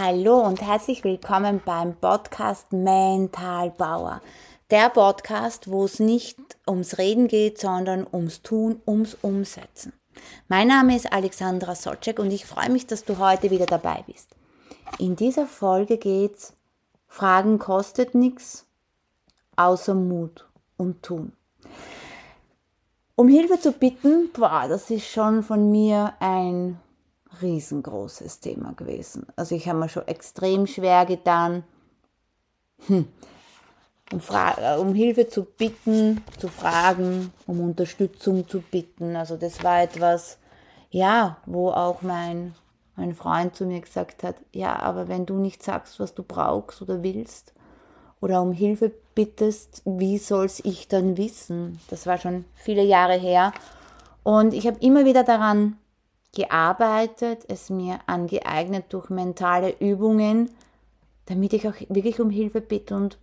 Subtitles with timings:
[0.00, 4.20] Hallo und herzlich willkommen beim Podcast Mental Bauer.
[4.70, 9.92] Der Podcast, wo es nicht ums Reden geht, sondern ums Tun, ums Umsetzen.
[10.46, 14.36] Mein Name ist Alexandra Socek und ich freue mich, dass du heute wieder dabei bist.
[15.00, 16.52] In dieser Folge geht's
[17.08, 18.66] Fragen kostet nichts,
[19.56, 20.46] außer Mut
[20.76, 21.32] und Tun.
[23.16, 26.78] Um Hilfe zu bitten, boah, das ist schon von mir ein
[27.40, 29.26] riesengroßes Thema gewesen.
[29.36, 31.64] Also ich habe mir schon extrem schwer getan,
[32.86, 33.08] hm,
[34.12, 34.20] um,
[34.80, 39.16] um, Hilfe zu bitten, zu fragen, um Unterstützung zu bitten.
[39.16, 40.38] Also das war etwas,
[40.90, 42.54] ja, wo auch mein,
[42.96, 46.80] mein Freund zu mir gesagt hat, ja, aber wenn du nicht sagst, was du brauchst
[46.80, 47.52] oder willst
[48.20, 51.80] oder um Hilfe bittest, wie soll's ich dann wissen?
[51.90, 53.52] Das war schon viele Jahre her.
[54.22, 55.76] Und ich habe immer wieder daran
[56.34, 60.50] gearbeitet, es mir angeeignet durch mentale Übungen,
[61.26, 62.96] damit ich auch wirklich um Hilfe bitte.
[62.96, 63.18] Und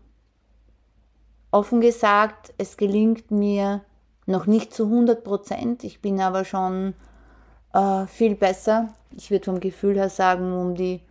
[1.52, 3.82] offen gesagt, es gelingt mir
[4.26, 5.84] noch nicht zu 100 Prozent.
[5.84, 6.94] Ich bin aber schon
[7.74, 8.94] äh, viel besser.
[9.16, 11.02] Ich würde vom Gefühl her sagen, um die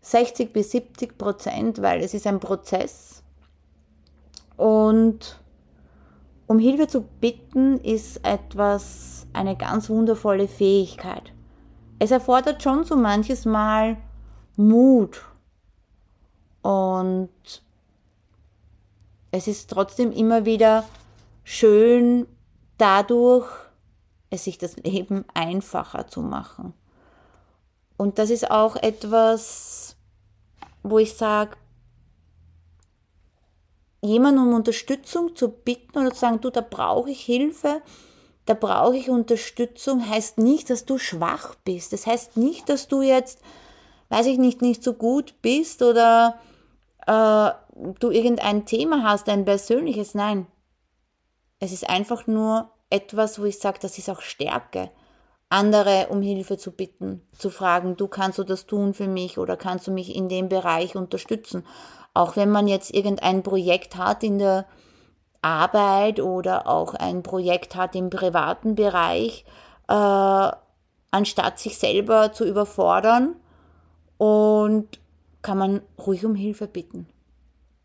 [0.00, 3.22] 60 bis 70 Prozent, weil es ist ein Prozess.
[4.56, 5.38] Und
[6.46, 11.34] um Hilfe zu bitten ist etwas, eine ganz wundervolle Fähigkeit
[11.98, 13.96] es erfordert schon so manches Mal
[14.56, 15.22] Mut.
[16.62, 17.30] Und
[19.30, 20.84] es ist trotzdem immer wieder
[21.42, 22.26] schön,
[22.78, 23.48] dadurch
[24.30, 26.74] es sich das Leben einfacher zu machen.
[27.96, 29.96] Und das ist auch etwas,
[30.82, 31.56] wo ich sage,
[34.04, 37.82] jemanden um Unterstützung zu bitten oder zu sagen, du, da brauche ich Hilfe,
[38.46, 41.92] da brauche ich Unterstützung, heißt nicht, dass du schwach bist.
[41.92, 43.40] Das heißt nicht, dass du jetzt,
[44.10, 46.38] weiß ich nicht, nicht so gut bist oder
[47.06, 47.50] äh,
[47.98, 50.14] du irgendein Thema hast, ein persönliches.
[50.14, 50.46] Nein.
[51.58, 54.90] Es ist einfach nur etwas, wo ich sage, das ist auch Stärke.
[55.48, 59.56] Andere um Hilfe zu bitten, zu fragen, du kannst du das tun für mich oder
[59.56, 61.64] kannst du mich in dem Bereich unterstützen.
[62.14, 64.66] Auch wenn man jetzt irgendein Projekt hat in der
[65.42, 69.44] Arbeit oder auch ein Projekt hat im privaten Bereich,
[69.88, 70.50] äh,
[71.10, 73.36] anstatt sich selber zu überfordern
[74.16, 75.00] und
[75.42, 77.06] kann man ruhig um Hilfe bitten.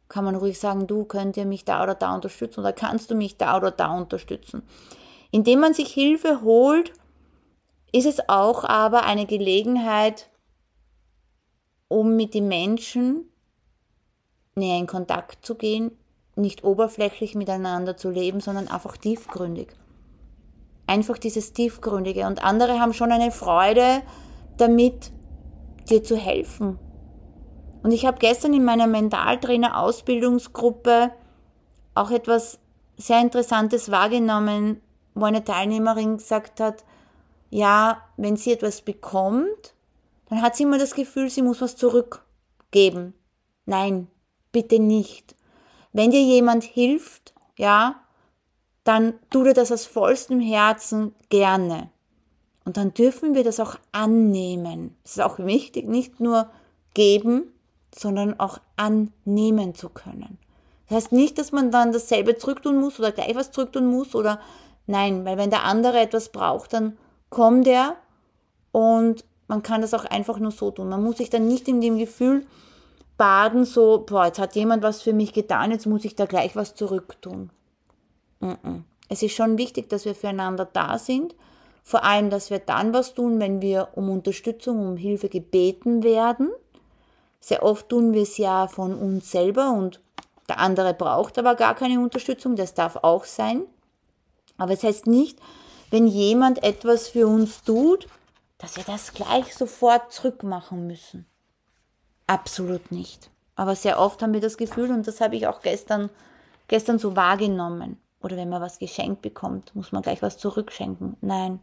[0.07, 3.15] Kann man ruhig sagen, du könnt ihr mich da oder da unterstützen oder kannst du
[3.15, 4.63] mich da oder da unterstützen.
[5.31, 6.93] Indem man sich Hilfe holt,
[7.91, 10.29] ist es auch aber eine Gelegenheit,
[11.87, 13.29] um mit den Menschen
[14.55, 15.91] näher in Kontakt zu gehen,
[16.35, 19.69] nicht oberflächlich miteinander zu leben, sondern einfach tiefgründig.
[20.87, 22.25] Einfach dieses Tiefgründige.
[22.25, 24.01] Und andere haben schon eine Freude
[24.57, 25.11] damit,
[25.89, 26.79] dir zu helfen.
[27.83, 31.11] Und ich habe gestern in meiner Mentaltrainer-Ausbildungsgruppe
[31.95, 32.59] auch etwas
[32.97, 34.81] sehr Interessantes wahrgenommen,
[35.15, 36.83] wo eine Teilnehmerin gesagt hat,
[37.49, 39.73] ja, wenn sie etwas bekommt,
[40.29, 43.13] dann hat sie immer das Gefühl, sie muss was zurückgeben.
[43.65, 44.07] Nein,
[44.51, 45.35] bitte nicht.
[45.93, 47.95] Wenn dir jemand hilft, ja,
[48.83, 51.89] dann tu dir das aus vollstem Herzen gerne.
[52.65, 54.95] Und dann dürfen wir das auch annehmen.
[55.03, 56.49] Es ist auch wichtig, nicht nur
[56.93, 57.51] geben,
[57.95, 60.37] sondern auch annehmen zu können.
[60.87, 64.39] Das heißt nicht, dass man dann dasselbe zurücktun muss oder gleich was zurücktun muss oder
[64.87, 66.97] nein, weil wenn der andere etwas braucht, dann
[67.29, 67.95] kommt er
[68.71, 70.89] und man kann das auch einfach nur so tun.
[70.89, 72.45] Man muss sich dann nicht in dem Gefühl
[73.19, 76.55] baden, so, boah, jetzt hat jemand was für mich getan, jetzt muss ich da gleich
[76.55, 77.51] was zurücktun.
[79.09, 81.35] Es ist schon wichtig, dass wir füreinander da sind.
[81.83, 86.49] Vor allem, dass wir dann was tun, wenn wir um Unterstützung, um Hilfe gebeten werden.
[87.41, 89.99] Sehr oft tun wir es ja von uns selber und
[90.47, 93.63] der andere braucht aber gar keine Unterstützung, das darf auch sein.
[94.57, 95.39] Aber es heißt nicht,
[95.89, 98.07] wenn jemand etwas für uns tut,
[98.57, 101.25] dass wir das gleich sofort zurückmachen müssen.
[102.29, 103.31] Absolut nicht.
[103.55, 106.11] Aber sehr oft haben wir das Gefühl, und das habe ich auch gestern,
[106.67, 107.97] gestern so wahrgenommen.
[108.21, 111.17] Oder wenn man was geschenkt bekommt, muss man gleich was zurückschenken.
[111.21, 111.59] Nein.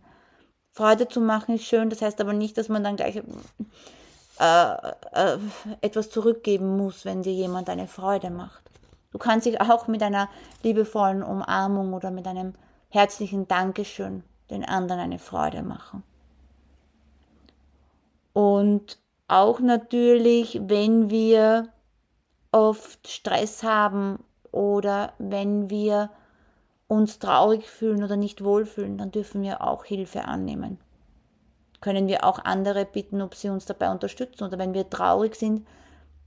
[0.73, 4.73] Freude zu machen ist schön, das heißt aber nicht, dass man dann gleich äh,
[5.13, 5.39] äh,
[5.83, 8.69] etwas zurückgeben muss, wenn dir jemand eine Freude macht.
[9.13, 10.29] Du kannst dich auch mit einer
[10.65, 12.55] liebevollen Umarmung oder mit einem
[12.89, 16.03] herzlichen Dankeschön den anderen eine Freude machen.
[18.33, 18.99] Und
[19.29, 21.69] auch natürlich, wenn wir
[22.53, 26.11] oft Stress haben oder wenn wir
[26.89, 30.79] uns traurig fühlen oder nicht wohlfühlen, dann dürfen wir auch Hilfe annehmen.
[31.81, 34.45] können wir auch andere bitten, ob sie uns dabei unterstützen.
[34.45, 35.67] Oder wenn wir traurig sind,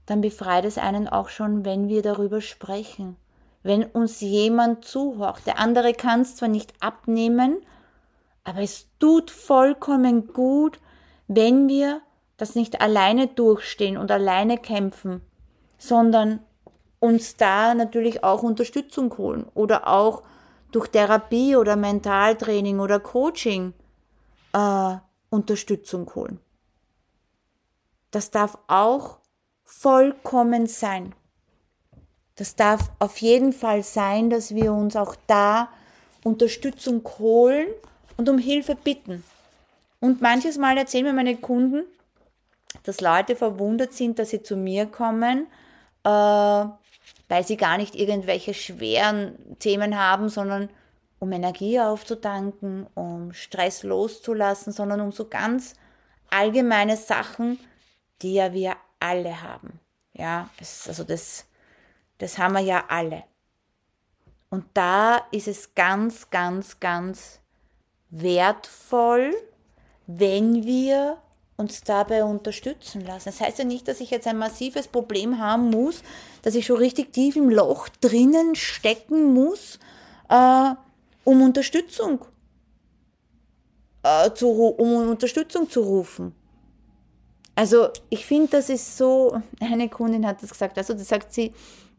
[0.06, 3.16] dann befreit es einen auch schon, wenn wir darüber sprechen.
[3.62, 5.42] Wenn uns jemand zuhört.
[5.46, 7.58] Der andere kann es zwar nicht abnehmen,
[8.44, 10.78] aber es tut vollkommen gut,
[11.26, 12.00] wenn wir
[12.40, 15.20] das nicht alleine durchstehen und alleine kämpfen,
[15.78, 16.40] sondern
[16.98, 20.22] uns da natürlich auch Unterstützung holen oder auch
[20.72, 23.74] durch Therapie oder Mentaltraining oder Coaching
[24.52, 24.96] äh,
[25.30, 26.40] Unterstützung holen.
[28.10, 29.18] Das darf auch
[29.64, 31.14] vollkommen sein.
[32.36, 35.68] Das darf auf jeden Fall sein, dass wir uns auch da
[36.24, 37.68] Unterstützung holen
[38.16, 39.24] und um Hilfe bitten.
[40.00, 41.84] Und manches Mal erzählen mir meine Kunden,
[42.82, 45.46] dass Leute verwundert sind, dass sie zu mir kommen,
[46.04, 50.68] äh, weil sie gar nicht irgendwelche schweren Themen haben, sondern
[51.18, 55.74] um Energie aufzutanken, um Stress loszulassen, sondern um so ganz
[56.30, 57.58] allgemeine Sachen,
[58.22, 59.80] die ja wir alle haben.
[60.14, 61.46] Ja, es, also das,
[62.18, 63.24] das haben wir ja alle.
[64.48, 67.40] Und da ist es ganz, ganz, ganz
[68.10, 69.34] wertvoll,
[70.06, 71.18] wenn wir
[71.60, 73.26] uns dabei unterstützen lassen.
[73.26, 76.02] Das heißt ja nicht, dass ich jetzt ein massives Problem haben muss,
[76.42, 79.78] dass ich schon richtig tief im Loch drinnen stecken muss,
[80.28, 80.70] äh,
[81.24, 82.24] um Unterstützung
[84.02, 86.34] äh, zu, um Unterstützung zu rufen.
[87.54, 91.52] Also ich finde, das ist so, eine Kundin hat das gesagt, also das sagt sie,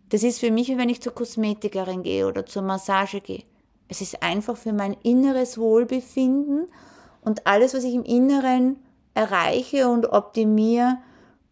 [0.09, 3.43] das ist für mich, wenn ich zur Kosmetikerin gehe oder zur Massage gehe.
[3.87, 6.67] Es ist einfach für mein inneres Wohlbefinden
[7.21, 8.77] und alles, was ich im Inneren
[9.13, 10.97] erreiche und optimiere,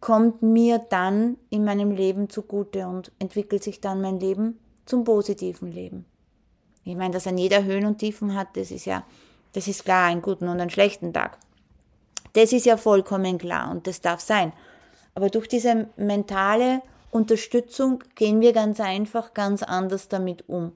[0.00, 5.70] kommt mir dann in meinem Leben zugute und entwickelt sich dann mein Leben zum positiven
[5.70, 6.06] Leben.
[6.84, 9.04] Ich meine, dass er jeder Höhen und Tiefen hat, das ist ja,
[9.52, 11.38] das ist klar, einen guten und einen schlechten Tag.
[12.32, 14.52] Das ist ja vollkommen klar und das darf sein.
[15.14, 20.72] Aber durch diese mentale Unterstützung gehen wir ganz einfach ganz anders damit um.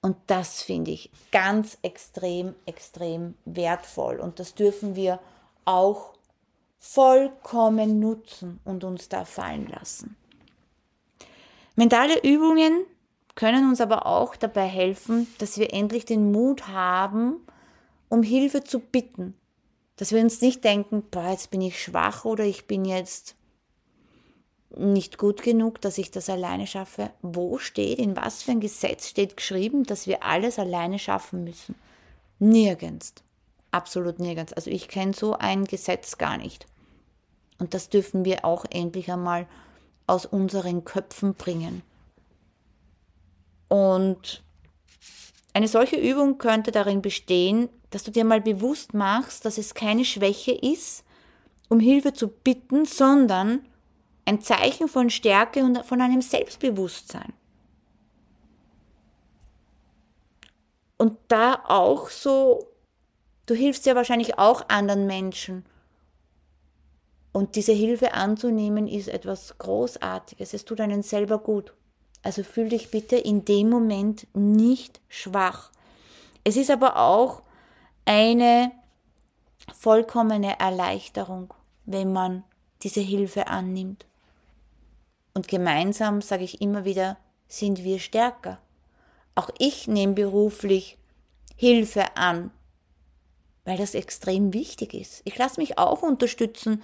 [0.00, 4.18] Und das finde ich ganz extrem, extrem wertvoll.
[4.18, 5.20] Und das dürfen wir
[5.64, 6.14] auch
[6.78, 10.16] vollkommen nutzen und uns da fallen lassen.
[11.76, 12.84] Mentale Übungen
[13.34, 17.36] können uns aber auch dabei helfen, dass wir endlich den Mut haben,
[18.08, 19.34] um Hilfe zu bitten.
[19.96, 23.36] Dass wir uns nicht denken, boah, jetzt bin ich schwach oder ich bin jetzt
[24.76, 27.10] nicht gut genug, dass ich das alleine schaffe.
[27.22, 31.74] Wo steht, in was für ein Gesetz steht geschrieben, dass wir alles alleine schaffen müssen?
[32.38, 33.14] Nirgends.
[33.72, 34.52] Absolut nirgends.
[34.52, 36.66] Also ich kenne so ein Gesetz gar nicht.
[37.58, 39.46] Und das dürfen wir auch endlich einmal
[40.06, 41.82] aus unseren Köpfen bringen.
[43.68, 44.42] Und
[45.54, 50.04] eine solche Übung könnte darin bestehen, dass du dir mal bewusst machst, dass es keine
[50.04, 51.04] Schwäche ist,
[51.68, 53.64] um Hilfe zu bitten, sondern
[54.24, 57.32] ein Zeichen von Stärke und von einem Selbstbewusstsein.
[60.96, 62.68] Und da auch so,
[63.46, 65.64] du hilfst ja wahrscheinlich auch anderen Menschen.
[67.32, 70.52] Und diese Hilfe anzunehmen ist etwas Großartiges.
[70.52, 71.72] Es tut einen selber gut.
[72.22, 75.70] Also fühl dich bitte in dem Moment nicht schwach.
[76.44, 77.42] Es ist aber auch
[78.04, 78.70] eine
[79.74, 81.54] vollkommene Erleichterung,
[81.84, 82.44] wenn man
[82.82, 84.06] diese Hilfe annimmt.
[85.34, 87.16] Und gemeinsam, sage ich immer wieder,
[87.48, 88.58] sind wir stärker.
[89.34, 90.98] Auch ich nehme beruflich
[91.56, 92.50] Hilfe an,
[93.64, 95.22] weil das extrem wichtig ist.
[95.24, 96.82] Ich lasse mich auch unterstützen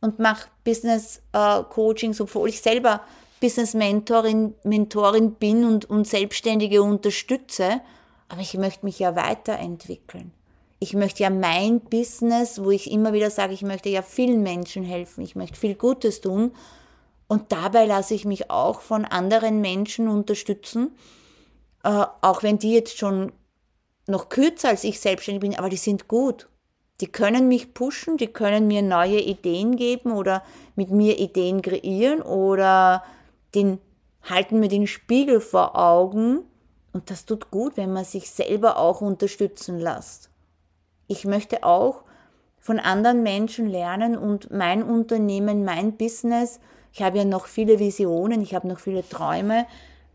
[0.00, 3.02] und mache Business äh, Coachings, obwohl ich selber
[3.40, 7.80] Business Mentorin, Mentorin bin und, und Selbstständige unterstütze.
[8.28, 10.32] Aber ich möchte mich ja weiterentwickeln.
[10.78, 14.82] Ich möchte ja mein Business, wo ich immer wieder sage, ich möchte ja vielen Menschen
[14.82, 16.52] helfen, ich möchte viel Gutes tun
[17.28, 20.90] und dabei lasse ich mich auch von anderen Menschen unterstützen,
[21.84, 23.32] äh, auch wenn die jetzt schon
[24.06, 26.48] noch kürzer als ich selbstständig bin, aber die sind gut.
[27.00, 30.42] Die können mich pushen, die können mir neue Ideen geben oder
[30.76, 33.02] mit mir Ideen kreieren oder
[33.54, 33.78] den,
[34.22, 36.40] halten mir den Spiegel vor Augen.
[36.92, 40.30] Und das tut gut, wenn man sich selber auch unterstützen lässt.
[41.08, 42.02] Ich möchte auch
[42.60, 46.60] von anderen Menschen lernen und mein Unternehmen, mein Business
[46.92, 49.66] ich habe ja noch viele Visionen, ich habe noch viele Träume,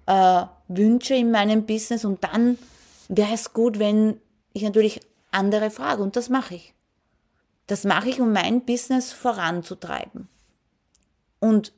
[0.06, 2.58] äh, Wünsche in meinem Business und dann
[3.08, 4.20] wäre es gut, wenn
[4.54, 6.74] ich natürlich andere frage und das mache ich.
[7.68, 10.30] Das mache ich, um mein Business voranzutreiben.
[11.40, 11.74] Und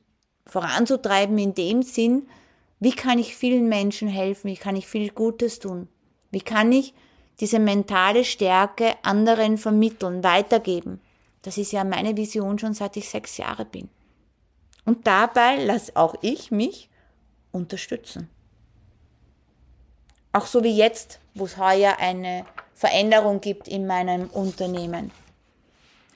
[0.45, 2.27] voranzutreiben in dem Sinn,
[2.79, 5.87] wie kann ich vielen Menschen helfen, wie kann ich viel Gutes tun,
[6.31, 6.93] wie kann ich
[7.39, 11.01] diese mentale Stärke anderen vermitteln, weitergeben.
[11.41, 13.89] Das ist ja meine Vision schon seit ich sechs Jahre bin.
[14.85, 16.89] Und dabei lasse auch ich mich
[17.51, 18.29] unterstützen.
[20.31, 25.11] Auch so wie jetzt, wo es heuer eine Veränderung gibt in meinem Unternehmen.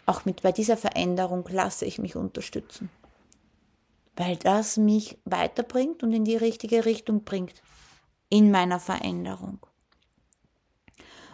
[0.06, 2.90] Auch mit bei dieser Veränderung lasse ich mich unterstützen.
[4.16, 7.62] Weil das mich weiterbringt und in die richtige Richtung bringt.
[8.30, 9.60] In meiner Veränderung.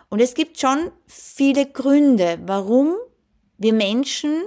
[0.10, 2.96] Und es gibt schon viele Gründe, warum
[3.58, 4.44] wir Menschen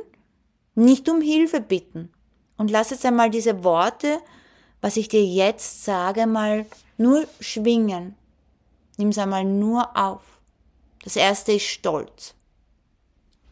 [0.74, 2.12] nicht um Hilfe bitten.
[2.56, 4.18] Und lass jetzt einmal diese Worte,
[4.80, 8.16] was ich dir jetzt sage, mal nur schwingen.
[9.02, 10.23] Nimm es einmal nur auf.
[11.02, 12.35] Das erste ist Stolz.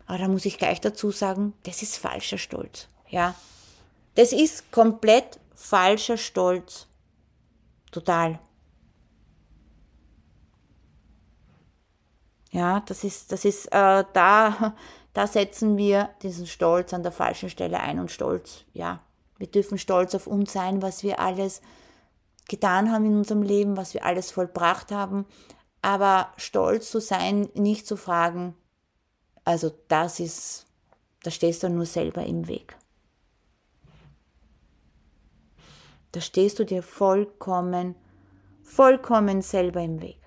[0.07, 2.87] Aber da muss ich gleich dazu sagen, das ist falscher Stolz.
[3.09, 3.35] Ja.
[4.15, 6.87] Das ist komplett falscher Stolz.
[7.91, 8.39] Total.
[12.53, 14.77] Ja, das ist, das ist, äh, da,
[15.15, 19.01] da setzen wir diesen Stolz an der falschen Stelle ein und Stolz, ja.
[19.39, 21.61] Wir dürfen stolz auf uns sein, was wir alles
[22.51, 25.25] getan haben in unserem Leben, was wir alles vollbracht haben.
[25.83, 28.55] Aber stolz zu sein, nicht zu fragen,
[29.45, 30.67] also das ist,
[31.23, 32.77] da stehst du nur selber im Weg.
[36.13, 37.95] Da stehst du dir vollkommen,
[38.63, 40.19] vollkommen selber im Weg.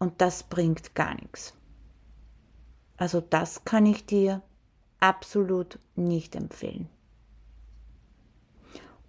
[0.00, 1.54] Und das bringt gar nichts.
[2.96, 4.42] Also das kann ich dir
[4.98, 6.88] absolut nicht empfehlen.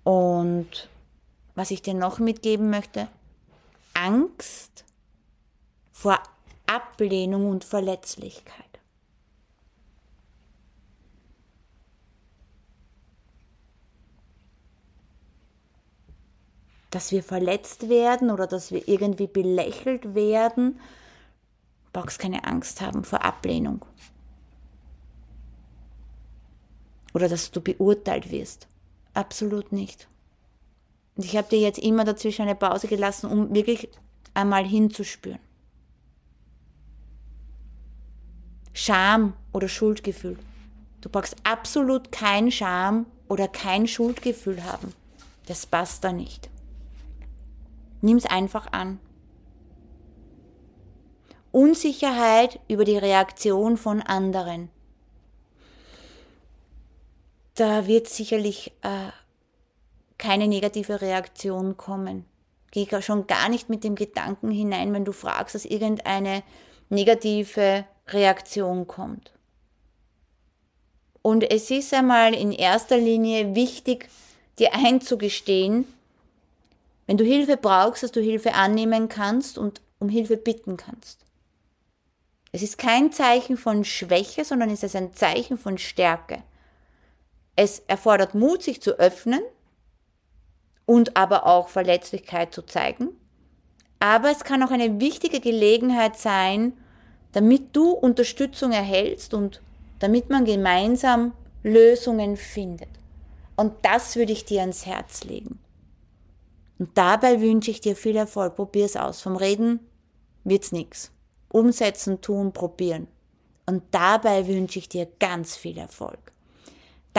[0.04, 0.90] Und
[1.60, 3.10] was ich dir noch mitgeben möchte,
[3.94, 4.86] Angst
[5.92, 6.18] vor
[6.68, 8.66] Ablehnung und Verletzlichkeit.
[16.92, 20.80] dass wir verletzt werden oder dass wir irgendwie belächelt werden,
[21.94, 23.86] brauchst keine Angst haben vor Ablehnung.
[27.14, 28.68] Oder dass du beurteilt wirst.
[29.14, 30.08] Absolut nicht.
[31.20, 33.90] Und ich habe dir jetzt immer dazwischen eine Pause gelassen, um wirklich
[34.34, 35.42] einmal hinzuspüren.
[38.72, 40.40] Scham oder Schuldgefühl.
[41.02, 44.94] Du brauchst absolut kein Scham oder kein Schuldgefühl haben.
[45.46, 46.50] Das passt da nicht.
[48.00, 48.98] Nimm's einfach an.
[51.52, 54.70] Unsicherheit über die Reaktion von anderen.
[57.56, 59.10] Da wird sicherlich äh,
[60.20, 62.26] keine negative Reaktion kommen.
[62.72, 66.44] Geh schon gar nicht mit dem Gedanken hinein, wenn du fragst, dass irgendeine
[66.90, 69.32] negative Reaktion kommt.
[71.24, 74.08] Und es ist einmal in erster Linie wichtig,
[74.60, 75.86] dir einzugestehen,
[77.08, 81.26] wenn du Hilfe brauchst, dass du Hilfe annehmen kannst und um Hilfe bitten kannst.
[82.52, 86.44] Es ist kein Zeichen von Schwäche, sondern es ist ein Zeichen von Stärke.
[87.56, 89.42] Es erfordert Mut, sich zu öffnen
[90.90, 93.10] und aber auch Verletzlichkeit zu zeigen.
[94.00, 96.74] Aber es kann auch eine wichtige Gelegenheit sein,
[97.32, 99.62] damit du Unterstützung erhältst und
[100.00, 102.90] damit man gemeinsam Lösungen findet.
[103.56, 105.60] Und das würde ich dir ans Herz legen.
[106.80, 108.56] Und dabei wünsche ich dir viel Erfolg.
[108.56, 109.22] Probier es aus.
[109.22, 109.82] Vom Reden
[110.44, 111.12] wird's nix.
[111.50, 113.08] Umsetzen, tun, probieren.
[113.68, 116.29] Und dabei wünsche ich dir ganz viel Erfolg.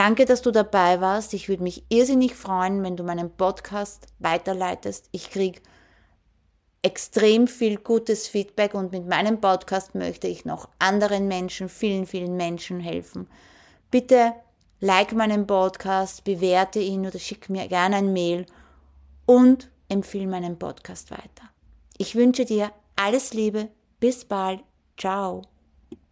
[0.01, 1.31] Danke, dass du dabei warst.
[1.35, 5.07] Ich würde mich irrsinnig freuen, wenn du meinen Podcast weiterleitest.
[5.11, 5.61] Ich kriege
[6.81, 12.35] extrem viel gutes Feedback und mit meinem Podcast möchte ich noch anderen Menschen, vielen, vielen
[12.35, 13.27] Menschen helfen.
[13.91, 14.33] Bitte
[14.79, 18.47] like meinen Podcast, bewerte ihn oder schick mir gerne ein Mail
[19.27, 21.51] und empfehle meinen Podcast weiter.
[21.99, 24.61] Ich wünsche dir alles Liebe, bis bald,
[24.97, 25.43] ciao.